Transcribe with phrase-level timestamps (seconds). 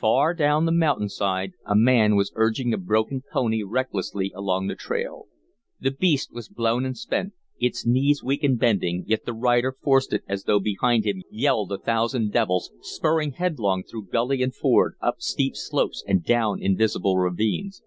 [0.00, 4.74] Far down the mountain side a man was urging a broken pony recklessly along the
[4.74, 5.26] trail.
[5.78, 10.12] The beast was blown and spent, its knees weak and bending, yet the rider forced
[10.12, 14.96] it as though behind him yelled a thousand devils, spurring headlong through gully and ford,
[15.00, 17.80] up steep slopes and down invisible ravines.